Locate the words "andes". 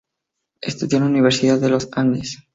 1.91-2.39